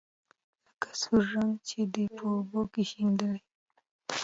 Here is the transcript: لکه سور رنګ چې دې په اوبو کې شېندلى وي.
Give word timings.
لکه 0.65 0.89
سور 1.01 1.23
رنګ 1.33 1.53
چې 1.69 1.79
دې 1.93 2.05
په 2.15 2.23
اوبو 2.33 2.61
کې 2.73 2.83
شېندلى 2.89 3.29
وي. 3.41 3.41